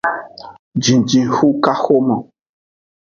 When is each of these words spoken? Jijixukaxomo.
Jijixukaxomo. 0.83 2.15